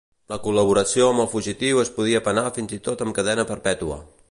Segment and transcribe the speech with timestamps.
[0.31, 4.03] La col·laboració amb el fugitiu es podia penar fins i tot amb cadena perpètua.